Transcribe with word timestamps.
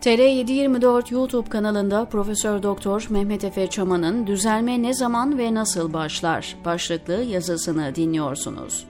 TR724 0.00 1.14
YouTube 1.14 1.48
kanalında 1.48 2.04
Profesör 2.04 2.62
Doktor 2.62 3.06
Mehmet 3.10 3.44
Efe 3.44 3.66
Çaman'ın 3.66 4.26
Düzelme 4.26 4.82
ne 4.82 4.94
zaman 4.94 5.38
ve 5.38 5.54
nasıl 5.54 5.92
başlar 5.92 6.56
başlıklı 6.64 7.12
yazısını 7.12 7.94
dinliyorsunuz. 7.94 8.86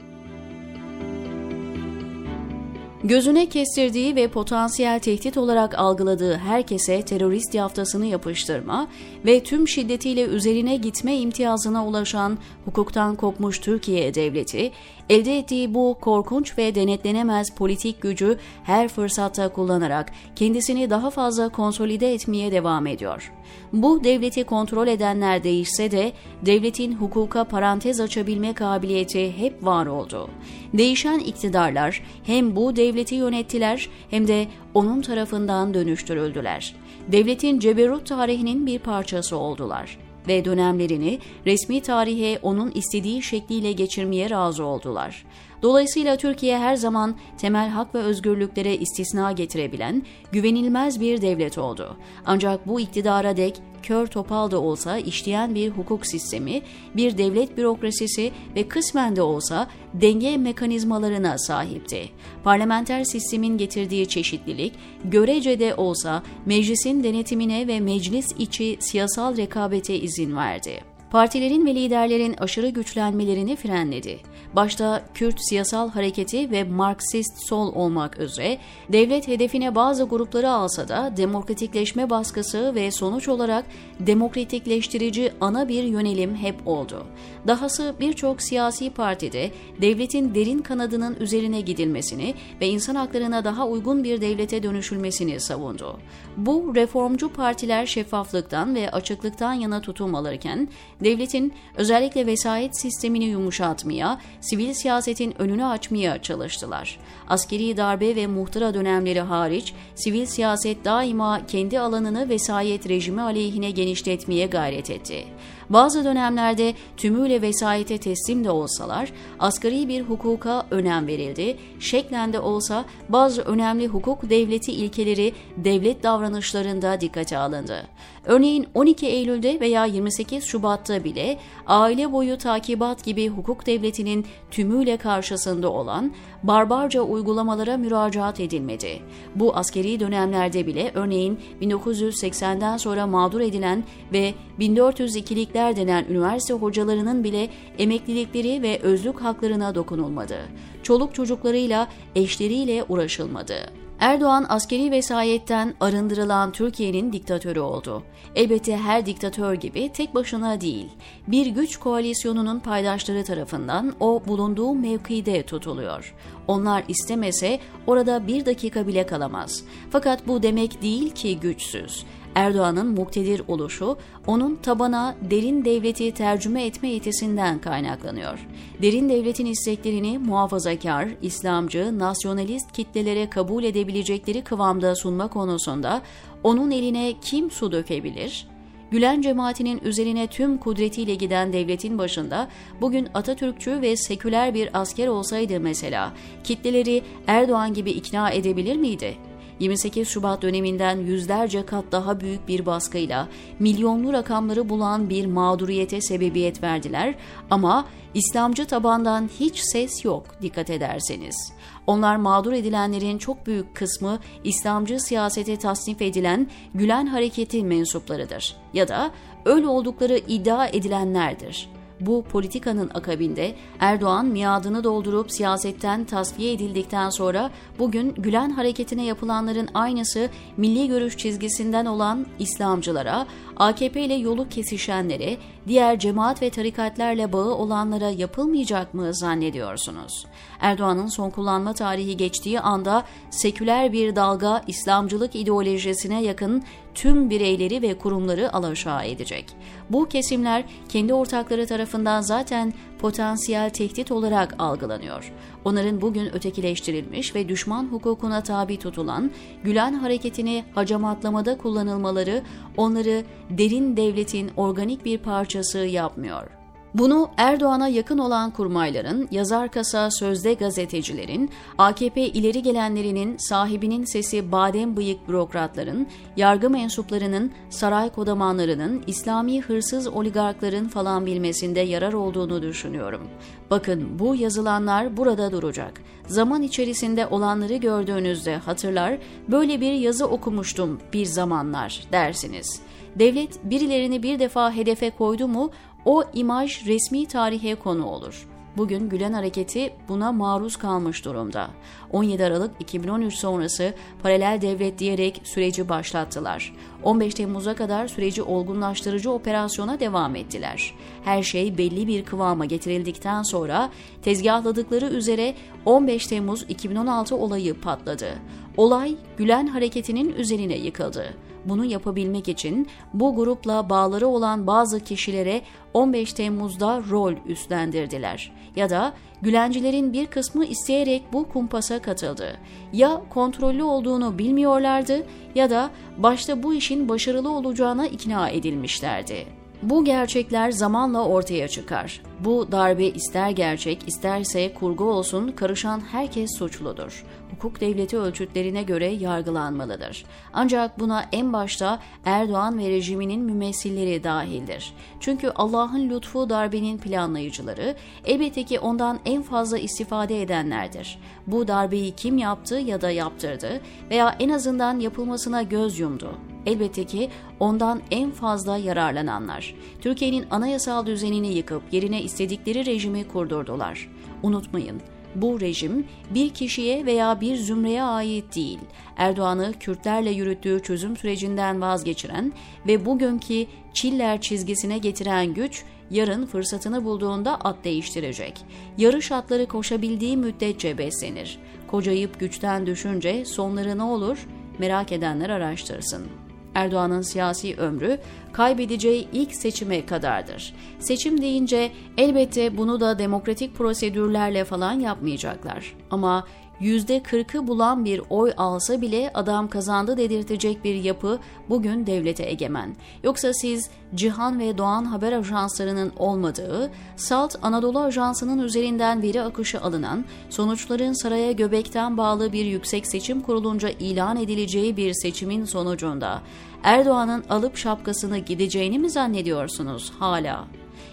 Gözüne 3.05 3.49
kestirdiği 3.49 4.17
ve 4.17 4.29
potansiyel 4.29 4.99
tehdit 4.99 5.37
olarak 5.37 5.79
algıladığı 5.79 6.37
herkese 6.37 7.03
terörist 7.03 7.55
yaftasını 7.55 8.07
yapıştırma 8.07 8.89
ve 9.27 9.43
tüm 9.43 9.69
şiddetiyle 9.69 10.25
üzerine 10.25 10.77
gitme 10.77 11.17
imtiyazına 11.17 11.87
ulaşan 11.87 12.39
hukuktan 12.65 13.17
kopmuş 13.17 13.59
Türkiye 13.59 14.15
Devleti, 14.15 14.73
elde 15.11 15.39
ettiği 15.39 15.75
bu 15.75 15.97
korkunç 16.01 16.59
ve 16.59 16.75
denetlenemez 16.75 17.55
politik 17.55 18.03
gücü 18.03 18.39
her 18.65 18.89
fırsatta 18.89 19.49
kullanarak 19.49 20.13
kendisini 20.37 20.91
daha 20.91 21.11
fazla 21.11 21.49
konsolide 21.49 22.15
etmeye 22.15 22.53
devam 22.53 22.87
ediyor. 22.87 23.33
Bu 23.73 24.05
devleti 24.05 24.45
kontrol 24.45 24.87
edenler 24.87 25.45
değişse 25.45 25.91
de 25.91 26.13
devletin 26.47 26.93
hukuka 26.93 27.45
parantez 27.45 28.01
açabilme 28.01 28.53
kabiliyeti 28.53 29.39
hep 29.39 29.65
var 29.65 29.87
oldu. 29.87 30.31
Değişen 30.75 31.19
iktidarlar 31.19 32.03
hem 32.27 32.57
bu 32.57 32.77
devleti 32.77 33.15
yönettiler 33.15 33.89
hem 34.11 34.29
de 34.29 34.47
onun 34.75 35.01
tarafından 35.01 35.75
dönüştürüldüler. 35.75 36.75
Devletin 37.09 37.59
ceberut 37.59 38.07
tarihinin 38.07 38.67
bir 38.67 38.79
parçası 38.79 39.37
oldular 39.37 40.10
ve 40.29 40.45
dönemlerini 40.45 41.19
resmi 41.47 41.81
tarihe 41.81 42.39
onun 42.43 42.71
istediği 42.71 43.23
şekliyle 43.23 43.73
geçirmeye 43.73 44.31
razı 44.31 44.65
oldular. 44.65 45.25
Dolayısıyla 45.63 46.17
Türkiye 46.17 46.59
her 46.59 46.77
zaman 46.77 47.15
temel 47.39 47.69
hak 47.69 47.95
ve 47.95 47.99
özgürlüklere 47.99 48.77
istisna 48.77 49.33
getirebilen 49.33 50.03
güvenilmez 50.33 51.01
bir 51.01 51.23
devlet 51.23 51.59
oldu. 51.59 51.97
Ancak 52.27 52.69
bu 52.69 52.81
iktidara 52.81 53.37
dek 53.37 53.61
kör 53.83 54.07
topal 54.07 54.51
da 54.51 54.61
olsa 54.61 54.99
işleyen 54.99 55.55
bir 55.55 55.71
hukuk 55.71 56.07
sistemi, 56.07 56.63
bir 56.97 57.19
devlet 57.19 57.57
bürokrasisi 57.57 58.33
ve 58.57 58.69
kısmen 58.69 59.17
de 59.17 59.23
olsa 59.23 59.67
denge 59.95 60.37
mekanizmalarına 60.37 61.39
sahipti. 61.39 62.09
Parlamenter 62.45 63.05
sistemin 63.05 63.59
getirdiği 63.59 64.09
çeşitlilik, 64.09 64.73
görece 65.05 65.59
de 65.59 65.75
olsa 65.75 66.23
meclisin 66.47 67.05
denetimine 67.05 67.67
ve 67.69 67.81
meclis 67.81 68.27
içi 68.39 68.77
siyasal 68.81 69.37
rekabete 69.37 69.95
izin 69.95 70.37
verdi 70.37 70.90
partilerin 71.11 71.67
ve 71.67 71.75
liderlerin 71.75 72.35
aşırı 72.39 72.69
güçlenmelerini 72.69 73.57
frenledi. 73.57 74.19
Başta 74.53 75.03
Kürt 75.15 75.49
siyasal 75.49 75.91
hareketi 75.91 76.51
ve 76.51 76.65
Marksist 76.65 77.49
sol 77.49 77.75
olmak 77.75 78.19
üzere 78.19 78.59
devlet 78.93 79.29
hedefine 79.29 79.75
bazı 79.75 80.05
grupları 80.05 80.51
alsa 80.51 80.89
da 80.89 81.17
demokratikleşme 81.17 82.11
baskısı 82.11 82.75
ve 82.75 82.91
sonuç 82.91 83.29
olarak 83.29 83.65
demokratikleştirici 84.01 85.33
ana 85.41 85.69
bir 85.69 85.83
yönelim 85.83 86.37
hep 86.37 86.67
oldu. 86.67 87.07
Dahası 87.47 87.95
birçok 88.01 88.43
siyasi 88.43 88.91
partide 88.91 89.51
devletin 89.81 90.35
derin 90.35 90.59
kanadının 90.59 91.17
üzerine 91.21 91.61
gidilmesini 91.61 92.35
ve 92.61 92.69
insan 92.69 92.95
haklarına 92.95 93.45
daha 93.45 93.69
uygun 93.69 94.05
bir 94.05 94.21
devlete 94.21 94.63
dönüşülmesini 94.63 95.41
savundu. 95.41 95.99
Bu 96.37 96.73
reformcu 96.75 97.33
partiler 97.33 97.87
şeffaflıktan 97.87 98.75
ve 98.75 98.91
açıklıktan 98.91 99.53
yana 99.53 99.81
tutum 99.81 100.15
alırken 100.15 100.69
devletin 101.05 101.53
özellikle 101.77 102.27
vesayet 102.27 102.81
sistemini 102.81 103.25
yumuşatmaya, 103.25 104.21
sivil 104.41 104.75
siyasetin 104.75 105.35
önünü 105.43 105.65
açmaya 105.65 106.23
çalıştılar. 106.23 106.99
Askeri 107.29 107.77
darbe 107.77 108.17
ve 108.17 108.27
muhtıra 108.27 108.75
dönemleri 108.75 109.21
hariç 109.21 109.75
sivil 109.95 110.27
siyaset 110.27 110.85
daima 110.85 111.47
kendi 111.47 111.81
alanını 111.81 112.29
vesayet 112.29 112.89
rejimi 112.89 113.21
aleyhine 113.23 113.71
genişletmeye 113.71 114.47
gayret 114.47 114.91
etti. 114.91 115.25
Bazı 115.71 116.05
dönemlerde 116.05 116.75
tümüyle 116.97 117.43
vesayete 117.43 117.99
teslim 117.99 118.45
de 118.45 118.51
olsalar, 118.51 119.13
asgari 119.39 119.89
bir 119.89 120.03
hukuka 120.03 120.67
önem 120.71 121.07
verildi, 121.07 121.57
şeklen 121.81 122.33
de 122.33 122.41
olsa 122.41 122.85
bazı 123.09 123.43
önemli 123.43 123.87
hukuk 123.87 124.31
devleti 124.31 124.73
ilkeleri 124.73 125.33
devlet 125.57 126.03
davranışlarında 126.03 127.01
dikkate 127.01 127.39
alındı. 127.39 127.87
Örneğin 128.25 128.67
12 128.75 129.07
Eylül'de 129.07 129.61
veya 129.61 129.85
28 129.85 130.45
Şubat'ta 130.45 131.05
bile 131.05 131.39
aile 131.67 132.13
boyu 132.13 132.39
takibat 132.39 133.05
gibi 133.05 133.29
hukuk 133.29 133.67
devletinin 133.67 134.27
tümüyle 134.51 134.97
karşısında 134.97 135.73
olan 135.73 136.13
barbarca 136.43 137.03
uygulamalara 137.03 137.77
müracaat 137.77 138.41
edilmedi. 138.41 139.03
Bu 139.35 139.57
askeri 139.57 140.01
dönemlerde 140.01 140.67
bile 140.67 140.91
örneğin 140.95 141.41
1980'den 141.63 142.77
sonra 142.77 143.07
mağdur 143.07 143.41
edilen 143.41 143.85
ve 144.13 144.35
1402'likler 144.61 145.77
denen 145.77 146.05
üniversite 146.05 146.55
hocalarının 146.55 147.25
bile 147.25 147.49
emeklilikleri 147.79 148.63
ve 148.63 148.79
özlük 148.83 149.21
haklarına 149.21 149.75
dokunulmadı. 149.75 150.39
Çoluk 150.83 151.15
çocuklarıyla, 151.15 151.89
eşleriyle 152.15 152.85
uğraşılmadı. 152.89 153.55
Erdoğan 154.01 154.47
askeri 154.49 154.91
vesayetten 154.91 155.75
arındırılan 155.81 156.53
Türkiye'nin 156.53 157.13
diktatörü 157.13 157.61
oldu. 157.61 158.03
Elbette 158.35 158.77
her 158.77 159.07
diktatör 159.07 159.55
gibi 159.55 159.93
tek 159.93 160.15
başına 160.15 160.61
değil, 160.61 160.89
bir 161.29 161.47
güç 161.47 161.77
koalisyonunun 161.77 162.61
paydaşları 162.61 163.25
tarafından 163.25 163.95
o 164.01 164.23
bulunduğu 164.27 164.75
mevkide 164.75 165.43
tutuluyor. 165.43 166.15
Onlar 166.51 166.85
istemese 166.89 167.61
orada 167.87 168.27
bir 168.27 168.47
dakika 168.47 168.87
bile 168.87 169.07
kalamaz. 169.07 169.65
Fakat 169.91 170.29
bu 170.29 170.43
demek 170.43 170.83
değil 170.83 171.11
ki 171.11 171.41
güçsüz. 171.41 172.05
Erdoğan'ın 172.35 172.87
muktedir 172.87 173.43
oluşu 173.49 173.97
onun 174.27 174.57
tabana 174.57 175.17
derin 175.31 175.65
devleti 175.65 176.15
tercüme 176.15 176.67
etme 176.67 176.89
yetisinden 176.89 177.59
kaynaklanıyor. 177.59 178.47
Derin 178.83 179.09
devletin 179.09 179.47
isteklerini 179.47 180.19
muhafazakar, 180.19 181.09
İslamcı, 181.23 181.99
nasyonalist 181.99 182.73
kitlelere 182.73 183.31
kabul 183.31 183.65
edebilecekleri 183.65 184.45
kıvamda 184.45 184.95
sunma 184.95 185.29
konusunda 185.29 186.03
onun 186.43 186.71
eline 186.71 187.15
kim 187.23 187.51
su 187.51 187.73
dökebilir? 187.73 188.47
Gülen 188.91 189.23
cemaatinin 189.23 189.81
üzerine 189.85 190.27
tüm 190.27 190.59
kudretiyle 190.59 191.15
giden 191.15 191.53
devletin 191.53 191.99
başında 191.99 192.49
bugün 192.81 193.09
Atatürkçü 193.15 193.81
ve 193.81 193.97
seküler 193.97 194.55
bir 194.55 194.81
asker 194.81 195.07
olsaydı 195.07 195.61
mesela 195.61 196.13
kitleleri 196.45 197.03
Erdoğan 197.27 197.75
gibi 197.75 197.91
ikna 197.91 198.31
edebilir 198.31 198.77
miydi? 198.77 199.30
28 199.61 200.09
Şubat 200.09 200.43
döneminden 200.43 200.99
yüzlerce 200.99 201.67
kat 201.67 201.85
daha 201.93 202.21
büyük 202.21 202.49
bir 202.49 202.67
baskıyla 202.67 203.29
milyonlu 203.59 204.13
rakamları 204.13 204.69
bulan 204.69 205.11
bir 205.11 205.27
mağduriyete 205.27 206.01
sebebiyet 206.01 206.63
verdiler 206.63 207.15
ama 207.51 207.87
İslamcı 208.15 208.67
tabandan 208.67 209.31
hiç 209.41 209.59
ses 209.59 210.05
yok 210.05 210.27
dikkat 210.43 210.71
ederseniz. 210.71 211.53
Onlar 211.87 212.17
mağdur 212.17 212.53
edilenlerin 212.53 213.19
çok 213.19 213.47
büyük 213.47 213.75
kısmı 213.75 214.19
İslamcı 214.45 215.01
siyasete 215.01 215.57
tasnif 215.57 216.03
edilen 216.03 216.51
Gülen 216.75 217.07
Hareketi 217.07 217.65
mensuplarıdır 217.65 218.57
ya 218.75 218.89
da 218.89 219.11
öyle 219.45 219.67
oldukları 219.67 220.19
iddia 220.19 220.67
edilenlerdir. 220.67 221.80
Bu 222.01 222.23
politikanın 222.23 222.91
akabinde 222.95 223.55
Erdoğan 223.79 224.27
miadını 224.27 224.85
doldurup 224.85 225.33
siyasetten 225.33 226.05
tasfiye 226.05 226.53
edildikten 226.53 227.11
sonra 227.11 227.51
bugün 227.79 228.15
Gülen 228.15 228.51
hareketine 228.51 229.05
yapılanların 229.05 229.69
aynısı 229.75 230.29
milli 230.57 230.89
görüş 230.89 231.17
çizgisinden 231.17 231.87
olan 231.87 232.27
İslamcılara, 232.39 233.27
AKP 233.57 234.03
ile 234.03 234.15
yolu 234.15 234.49
kesişenlere, 234.49 235.37
diğer 235.69 235.99
cemaat 235.99 236.43
ve 236.43 236.51
tarikatlerle 236.51 237.33
bağı 237.33 237.55
olanlara 237.55 238.11
yapılmayacak 238.11 238.95
mı 238.95 239.15
zannediyorsunuz? 239.15 240.27
Erdoğan'ın 240.61 241.07
son 241.07 241.31
kullanma 241.31 241.73
tarihi 241.73 242.17
geçtiği 242.17 242.61
anda 242.61 243.05
seküler 243.31 243.93
bir 243.93 244.17
dalga 244.17 244.63
İslamcılık 244.67 245.37
ideolojisine 245.37 246.23
yakın 246.23 246.63
tüm 246.95 247.31
bireyleri 247.31 247.83
ve 247.83 247.99
kurumları 247.99 248.53
alaşağı 248.53 249.05
edecek. 249.05 249.45
Bu 249.91 250.09
kesimler 250.09 250.65
kendi 250.89 251.15
ortakları 251.15 251.67
tarafından 251.67 252.21
zaten 252.21 252.73
potansiyel 252.99 253.71
tehdit 253.71 254.13
olarak 254.13 254.55
algılanıyor. 254.59 255.33
Onların 255.65 256.01
bugün 256.01 256.35
ötekileştirilmiş 256.35 257.35
ve 257.35 257.49
düşman 257.49 257.85
hukukuna 257.85 258.43
tabi 258.43 258.79
tutulan 258.79 259.31
Gülen 259.65 259.93
hareketini 259.93 260.65
hacamatlamada 260.75 261.59
kullanılmaları 261.59 262.43
onları 262.77 263.25
derin 263.51 263.97
devletin 263.97 264.51
organik 264.57 265.05
bir 265.05 265.19
parçası 265.19 265.79
yapmıyor. 265.79 266.60
Bunu 266.95 267.31
Erdoğan'a 267.37 267.89
yakın 267.89 268.19
olan 268.19 268.51
kurmayların, 268.51 269.29
yazar 269.31 269.71
kasa 269.71 270.11
sözde 270.11 270.55
gazetecilerin, 270.55 271.51
AKP 271.79 272.29
ileri 272.29 272.63
gelenlerinin, 272.63 273.37
sahibinin 273.37 274.05
sesi 274.05 274.53
badem 274.53 274.97
bıyık 274.97 275.29
bürokratların, 275.29 276.07
yargı 276.37 276.71
mensuplarının, 276.71 277.53
saray 277.71 278.11
kodamanlarının, 278.11 279.05
İslami 279.07 279.61
hırsız 279.61 280.09
oligarkların 280.09 280.89
falan 280.89 281.27
bilmesinde 281.27 281.81
yarar 281.81 282.13
olduğunu 282.13 282.63
düşünüyorum. 282.63 283.29
Bakın 283.71 284.19
bu 284.19 284.35
yazılanlar 284.35 285.17
burada 285.17 285.53
duracak. 285.53 286.01
Zaman 286.27 286.63
içerisinde 286.63 287.27
olanları 287.27 287.77
gördüğünüzde 287.77 288.57
hatırlar, 288.57 289.19
böyle 289.49 289.81
bir 289.81 289.93
yazı 289.93 290.27
okumuştum 290.27 291.01
bir 291.13 291.27
zamanlar 291.27 292.01
dersiniz. 292.13 292.81
Devlet 293.17 293.65
birilerini 293.65 294.23
bir 294.23 294.39
defa 294.39 294.73
hedefe 294.73 295.11
koydu 295.11 295.49
mu 295.49 295.71
o 296.05 296.25
imaj 296.35 296.87
resmi 296.87 297.27
tarihe 297.27 297.75
konu 297.75 298.07
olur. 298.07 298.47
Bugün 298.77 299.09
Gülen 299.09 299.33
Hareketi 299.33 299.93
buna 300.09 300.33
maruz 300.33 300.77
kalmış 300.77 301.25
durumda. 301.25 301.71
17 302.13 302.45
Aralık 302.45 302.71
2013 302.81 303.35
sonrası 303.35 303.95
paralel 304.23 304.59
devlet 304.61 304.99
diyerek 304.99 305.41
süreci 305.45 305.89
başlattılar. 305.89 306.75
15 307.03 307.35
Temmuz'a 307.35 307.75
kadar 307.75 308.09
süreci 308.09 308.43
olgunlaştırıcı 308.43 309.31
operasyona 309.31 310.01
devam 310.01 310.37
ettiler. 310.37 310.95
Her 311.25 311.43
şey 311.43 311.79
belli 311.79 312.07
bir 312.07 312.25
kıvama 312.25 312.65
getirildikten 312.65 313.43
sonra 313.43 313.91
tezgahladıkları 314.23 315.07
üzere 315.07 315.55
15 315.85 316.27
Temmuz 316.27 316.65
2016 316.69 317.37
olayı 317.37 317.81
patladı. 317.81 318.29
Olay 318.77 319.17
Gülen 319.37 319.67
Hareketi'nin 319.67 320.35
üzerine 320.35 320.77
yıkıldı. 320.77 321.35
Bunu 321.65 321.85
yapabilmek 321.85 322.49
için 322.49 322.89
bu 323.15 323.37
grupla 323.37 323.91
bağları 323.91 324.27
olan 324.27 324.67
bazı 324.67 325.01
kişilere 325.01 325.63
15 325.95 326.33
Temmuz'da 326.33 327.03
rol 327.11 327.35
üstlendirdiler. 327.47 328.53
Ya 328.77 328.91
da 328.91 329.13
Gülencilerin 329.43 330.13
bir 330.13 330.27
kısmı 330.27 330.65
isteyerek 330.65 331.23
bu 331.33 331.49
kumpasa 331.49 332.03
katıldı. 332.03 332.57
Ya 332.93 333.23
kontrollü 333.31 333.83
olduğunu 333.83 334.39
bilmiyorlardı 334.39 335.27
ya 335.55 335.71
da 335.71 335.91
başta 336.19 336.63
bu 336.63 336.75
işin 336.75 337.09
başarılı 337.09 337.51
olacağına 337.51 338.07
ikna 338.07 338.49
edilmişlerdi. 338.49 339.47
Bu 339.83 340.05
gerçekler 340.05 340.71
zamanla 340.71 341.25
ortaya 341.25 341.69
çıkar. 341.69 342.23
Bu 342.45 342.73
darbe 342.73 343.05
ister 343.05 343.51
gerçek 343.51 344.09
isterse 344.09 344.75
kurgu 344.75 345.05
olsun 345.05 345.49
karışan 345.49 346.01
herkes 346.01 346.59
suçludur. 346.59 347.25
Hukuk 347.51 347.81
devleti 347.81 348.19
ölçütlerine 348.19 348.83
göre 348.83 349.07
yargılanmalıdır. 349.07 350.25
Ancak 350.53 351.01
buna 351.01 351.25
en 351.33 351.53
başta 351.53 351.99
Erdoğan 352.25 352.79
ve 352.79 352.89
rejiminin 352.89 353.41
mümessilleri 353.41 354.25
dahildir. 354.25 354.95
Çünkü 355.21 355.53
Allah'ın 355.55 356.11
lütfu 356.11 356.51
darbenin 356.51 356.99
planlayıcıları 356.99 357.97
elbette 358.25 358.63
ki 358.65 358.81
ondan 358.81 359.19
en 359.25 359.43
fazla 359.43 359.79
istifade 359.79 360.43
edenlerdir. 360.43 361.19
Bu 361.47 361.69
darbeyi 361.69 362.13
kim 362.13 362.39
yaptı 362.39 362.75
ya 362.75 363.01
da 363.01 363.11
yaptırdı 363.11 363.81
veya 364.11 364.37
en 364.39 364.49
azından 364.49 365.01
yapılmasına 365.01 365.63
göz 365.63 365.99
yumdu. 365.99 366.39
Elbette 366.67 367.05
ki 367.05 367.31
ondan 367.61 368.01
en 368.11 368.31
fazla 368.31 368.77
yararlananlar. 368.77 369.75
Türkiye'nin 370.01 370.47
anayasal 370.51 371.07
düzenini 371.07 371.55
yıkıp 371.55 371.83
yerine 371.93 372.23
istedikleri 372.31 372.87
rejimi 372.87 373.29
kurdurdular. 373.29 374.09
Unutmayın, 374.43 375.01
bu 375.35 375.61
rejim 375.61 376.07
bir 376.31 376.51
kişiye 376.51 377.07
veya 377.07 377.41
bir 377.41 377.57
zümreye 377.57 378.03
ait 378.03 378.57
değil. 378.57 378.79
Erdoğan'ı 379.17 379.73
Kürtlerle 379.81 380.31
yürüttüğü 380.31 380.83
çözüm 380.83 381.17
sürecinden 381.17 381.81
vazgeçiren 381.81 382.53
ve 382.87 383.07
bugünkü 383.07 383.67
Çiller 383.95 384.41
çizgisine 384.41 384.99
getiren 384.99 385.55
güç 385.55 385.85
yarın 386.11 386.47
fırsatını 386.47 387.05
bulduğunda 387.05 387.57
at 387.57 387.85
değiştirecek. 387.85 388.65
Yarış 388.99 389.33
atları 389.33 389.67
koşabildiği 389.67 390.37
müddetçe 390.37 390.99
beslenir. 390.99 391.59
Kocayıp 391.87 392.41
güçten 392.41 392.87
düşünce 392.87 393.45
sonları 393.45 393.99
ne 393.99 394.03
olur? 394.03 394.47
Merak 394.79 395.13
edenler 395.13 395.51
araştırsın. 395.51 396.50
Erdoğan'ın 396.75 397.23
siyasi 397.23 397.77
ömrü 397.77 398.19
kaybedeceği 398.53 399.29
ilk 399.33 399.55
seçime 399.55 400.07
kadardır. 400.07 400.75
Seçim 400.99 401.43
deyince 401.43 401.93
elbette 402.19 402.77
bunu 402.77 403.01
da 403.01 403.19
demokratik 403.19 403.75
prosedürlerle 403.75 404.65
falan 404.65 405.01
yapmayacaklar. 405.01 405.97
Ama 406.11 406.47
%40'ı 406.81 407.67
bulan 407.67 408.05
bir 408.05 408.23
oy 408.31 408.53
alsa 408.57 409.01
bile 409.01 409.31
adam 409.35 409.69
kazandı 409.69 410.17
dedirtecek 410.17 410.85
bir 410.85 410.95
yapı 410.95 411.39
bugün 411.69 412.07
devlete 412.07 412.47
egemen. 412.51 412.97
Yoksa 413.25 413.53
siz 413.53 413.91
Cihan 414.15 414.61
ve 414.61 414.79
Doğan 414.79 415.05
haber 415.05 415.33
ajanslarının 415.33 416.13
olmadığı, 416.17 416.91
Salt 417.17 417.57
Anadolu 417.63 418.01
Ajansı'nın 418.01 418.59
üzerinden 418.59 419.23
veri 419.23 419.43
akışı 419.43 419.81
alınan, 419.81 420.25
sonuçların 420.51 421.23
saraya 421.23 421.53
göbekten 421.53 422.17
bağlı 422.17 422.53
bir 422.53 422.65
yüksek 422.65 423.07
seçim 423.07 423.41
kurulunca 423.41 423.89
ilan 423.89 424.37
edileceği 424.37 424.97
bir 424.97 425.13
seçimin 425.13 425.65
sonucunda 425.65 426.43
Erdoğan'ın 426.83 427.45
alıp 427.51 427.77
şapkasını 427.77 428.39
gideceğini 428.39 428.99
mi 428.99 429.11
zannediyorsunuz 429.11 430.13
hala? 430.19 430.65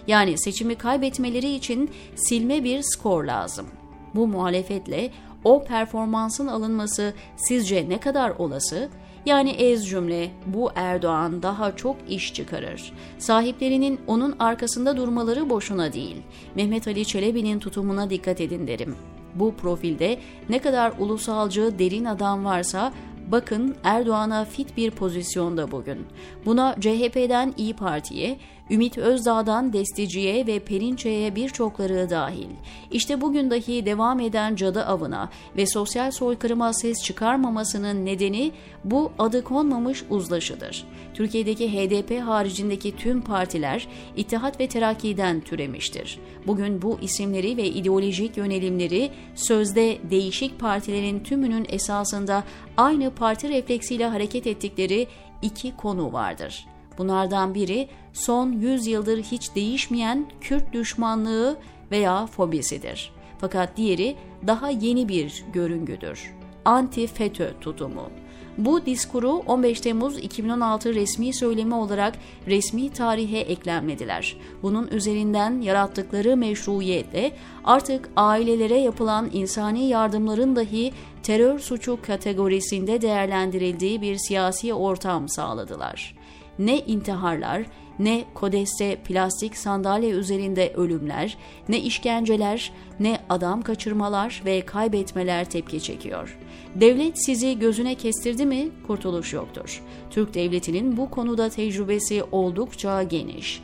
Yani 0.06 0.38
seçimi 0.38 0.74
kaybetmeleri 0.74 1.54
için 1.54 1.90
silme 2.14 2.64
bir 2.64 2.82
skor 2.82 3.24
lazım. 3.24 3.66
Bu 4.14 4.26
muhalefetle 4.26 5.10
o 5.44 5.64
performansın 5.64 6.46
alınması 6.46 7.14
sizce 7.36 7.88
ne 7.88 8.00
kadar 8.00 8.30
olası? 8.30 8.88
Yani 9.26 9.50
ez 9.50 9.88
cümle 9.88 10.30
bu 10.46 10.70
Erdoğan 10.74 11.42
daha 11.42 11.76
çok 11.76 11.96
iş 12.08 12.34
çıkarır. 12.34 12.92
Sahiplerinin 13.18 14.00
onun 14.06 14.36
arkasında 14.38 14.96
durmaları 14.96 15.50
boşuna 15.50 15.92
değil. 15.92 16.16
Mehmet 16.54 16.88
Ali 16.88 17.04
Çelebi'nin 17.04 17.58
tutumuna 17.58 18.10
dikkat 18.10 18.40
edin 18.40 18.66
derim. 18.66 18.96
Bu 19.34 19.54
profilde 19.54 20.18
ne 20.48 20.58
kadar 20.58 20.92
ulusalcı 20.98 21.78
derin 21.78 22.04
adam 22.04 22.44
varsa 22.44 22.92
bakın 23.32 23.76
Erdoğan'a 23.84 24.44
fit 24.44 24.76
bir 24.76 24.90
pozisyonda 24.90 25.70
bugün. 25.70 26.06
Buna 26.46 26.76
CHP'den 26.80 27.54
İyi 27.56 27.76
Parti'ye, 27.76 28.38
Ümit 28.70 28.98
Özdağ'dan 28.98 29.72
Destici'ye 29.72 30.46
ve 30.46 30.58
Perinçe'ye 30.58 31.36
birçokları 31.36 32.10
dahil. 32.10 32.48
İşte 32.90 33.20
bugün 33.20 33.50
dahi 33.50 33.86
devam 33.86 34.20
eden 34.20 34.56
cadı 34.56 34.84
avına 34.84 35.30
ve 35.56 35.66
sosyal 35.66 36.10
soykırıma 36.10 36.72
ses 36.72 37.02
çıkarmamasının 37.02 38.06
nedeni 38.06 38.52
bu 38.84 39.12
adı 39.18 39.44
konmamış 39.44 40.04
uzlaşıdır. 40.10 40.84
Türkiye'deki 41.14 41.72
HDP 41.72 42.20
haricindeki 42.20 42.96
tüm 42.96 43.20
partiler 43.20 43.88
İttihat 44.16 44.60
ve 44.60 44.68
Terakki'den 44.68 45.40
türemiştir. 45.40 46.18
Bugün 46.46 46.82
bu 46.82 46.98
isimleri 47.00 47.56
ve 47.56 47.64
ideolojik 47.64 48.36
yönelimleri 48.36 49.10
sözde 49.34 49.98
değişik 50.10 50.60
partilerin 50.60 51.20
tümünün 51.20 51.66
esasında 51.68 52.44
aynı 52.76 53.10
parti 53.10 53.48
refleksiyle 53.48 54.06
hareket 54.06 54.46
ettikleri 54.46 55.06
iki 55.42 55.76
konu 55.76 56.12
vardır. 56.12 56.66
Bunlardan 56.98 57.54
biri 57.54 57.88
son 58.12 58.52
100 58.52 58.86
yıldır 58.86 59.22
hiç 59.22 59.54
değişmeyen 59.54 60.26
Kürt 60.40 60.72
düşmanlığı 60.72 61.56
veya 61.90 62.26
fobisidir. 62.26 63.12
Fakat 63.38 63.76
diğeri 63.76 64.16
daha 64.46 64.70
yeni 64.70 65.08
bir 65.08 65.44
görüngüdür. 65.52 66.34
Anti-FETÖ 66.64 67.60
tutumu. 67.60 68.10
Bu 68.58 68.86
diskuru 68.86 69.30
15 69.30 69.80
Temmuz 69.80 70.18
2016 70.18 70.94
resmi 70.94 71.32
söylemi 71.32 71.74
olarak 71.74 72.14
resmi 72.46 72.90
tarihe 72.90 73.38
eklenmediler. 73.38 74.36
Bunun 74.62 74.88
üzerinden 74.88 75.60
yarattıkları 75.60 76.36
meşruiyetle 76.36 77.32
artık 77.64 78.10
ailelere 78.16 78.78
yapılan 78.78 79.30
insani 79.32 79.88
yardımların 79.88 80.56
dahi 80.56 80.92
terör 81.22 81.58
suçu 81.58 81.98
kategorisinde 82.02 83.02
değerlendirildiği 83.02 84.02
bir 84.02 84.16
siyasi 84.16 84.74
ortam 84.74 85.28
sağladılar 85.28 86.17
ne 86.58 86.78
intiharlar, 86.78 87.62
ne 87.98 88.24
kodeste 88.34 88.96
plastik 88.96 89.56
sandalye 89.56 90.10
üzerinde 90.10 90.72
ölümler, 90.76 91.36
ne 91.68 91.80
işkenceler, 91.80 92.72
ne 93.00 93.18
adam 93.28 93.62
kaçırmalar 93.62 94.42
ve 94.44 94.60
kaybetmeler 94.60 95.44
tepki 95.44 95.80
çekiyor. 95.80 96.38
Devlet 96.74 97.24
sizi 97.26 97.58
gözüne 97.58 97.94
kestirdi 97.94 98.46
mi 98.46 98.68
kurtuluş 98.86 99.32
yoktur. 99.32 99.82
Türk 100.10 100.34
devletinin 100.34 100.96
bu 100.96 101.10
konuda 101.10 101.48
tecrübesi 101.48 102.24
oldukça 102.32 103.02
geniş. 103.02 103.62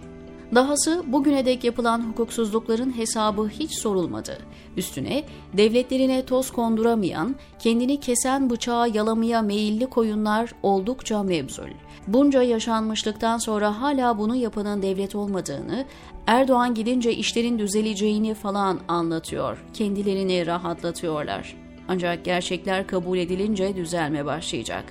Dahası 0.54 1.02
bugüne 1.06 1.46
dek 1.46 1.64
yapılan 1.64 2.08
hukuksuzlukların 2.08 2.98
hesabı 2.98 3.48
hiç 3.48 3.78
sorulmadı. 3.78 4.38
Üstüne 4.76 5.24
devletlerine 5.52 6.26
toz 6.26 6.50
konduramayan, 6.50 7.36
kendini 7.58 8.00
kesen 8.00 8.50
bıçağı 8.50 8.88
yalamaya 8.88 9.42
meyilli 9.42 9.86
koyunlar 9.86 10.52
oldukça 10.62 11.22
mevzul. 11.22 11.68
Bunca 12.06 12.42
yaşanmışlıktan 12.42 13.38
sonra 13.38 13.80
hala 13.80 14.18
bunu 14.18 14.36
yapanın 14.36 14.82
devlet 14.82 15.14
olmadığını, 15.14 15.84
Erdoğan 16.26 16.74
gidince 16.74 17.14
işlerin 17.14 17.58
düzeleceğini 17.58 18.34
falan 18.34 18.80
anlatıyor. 18.88 19.64
Kendilerini 19.74 20.46
rahatlatıyorlar. 20.46 21.56
Ancak 21.88 22.24
gerçekler 22.24 22.86
kabul 22.86 23.18
edilince 23.18 23.76
düzelme 23.76 24.24
başlayacak. 24.24 24.84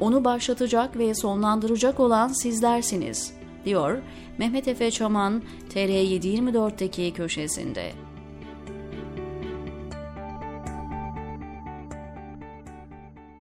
Onu 0.00 0.24
başlatacak 0.24 0.98
ve 0.98 1.14
sonlandıracak 1.14 2.00
olan 2.00 2.28
sizlersiniz. 2.28 3.37
Diyor 3.64 3.98
Mehmet 4.38 4.68
Efe 4.68 4.90
Çaman 4.90 5.42
TR724'deki 5.74 7.12
köşesinde. 7.12 7.92